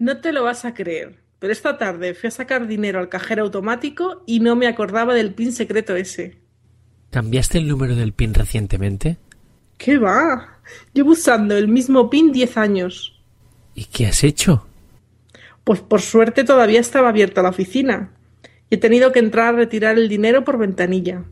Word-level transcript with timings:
No 0.00 0.16
te 0.22 0.32
lo 0.32 0.44
vas 0.44 0.64
a 0.64 0.72
creer, 0.72 1.18
pero 1.38 1.52
esta 1.52 1.76
tarde 1.76 2.14
fui 2.14 2.28
a 2.28 2.30
sacar 2.30 2.66
dinero 2.66 3.00
al 3.00 3.10
cajero 3.10 3.42
automático 3.42 4.22
y 4.26 4.40
no 4.40 4.56
me 4.56 4.66
acordaba 4.66 5.12
del 5.12 5.34
PIN 5.34 5.52
secreto 5.52 5.94
ese. 5.94 6.38
¿Cambiaste 7.10 7.58
el 7.58 7.68
número 7.68 7.94
del 7.94 8.14
PIN 8.14 8.32
recientemente? 8.32 9.18
¿Qué 9.76 9.98
va? 9.98 10.58
Llevo 10.94 11.10
usando 11.10 11.54
el 11.54 11.68
mismo 11.68 12.08
PIN 12.08 12.32
diez 12.32 12.56
años. 12.56 13.20
¿Y 13.74 13.84
qué 13.84 14.06
has 14.06 14.24
hecho? 14.24 14.66
Pues 15.64 15.80
por 15.80 16.00
suerte 16.00 16.44
todavía 16.44 16.80
estaba 16.80 17.10
abierta 17.10 17.42
la 17.42 17.50
oficina. 17.50 18.10
Y 18.70 18.76
he 18.76 18.78
tenido 18.78 19.12
que 19.12 19.18
entrar 19.18 19.48
a 19.48 19.58
retirar 19.58 19.98
el 19.98 20.08
dinero 20.08 20.44
por 20.44 20.56
ventanilla. 20.56 21.24